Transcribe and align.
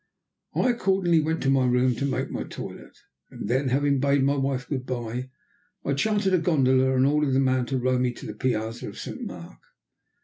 I 0.55 0.71
accordingly 0.71 1.19
went 1.21 1.43
to 1.43 1.51
my 1.51 1.63
room 1.67 1.93
to 1.97 2.07
make 2.07 2.31
my 2.31 2.41
toilet. 2.43 2.97
Then, 3.29 3.69
having 3.69 3.99
bade 3.99 4.23
my 4.23 4.35
wife 4.35 4.67
"good 4.67 4.87
bye," 4.87 5.29
I 5.85 5.93
chartered 5.93 6.33
a 6.33 6.39
gondola 6.39 6.95
and 6.97 7.05
ordered 7.05 7.33
the 7.33 7.39
man 7.39 7.67
to 7.67 7.77
row 7.77 7.99
me 7.99 8.11
to 8.13 8.25
the 8.25 8.33
piazza 8.33 8.89
of 8.89 8.97
Saint 8.97 9.21
Mark. 9.21 9.59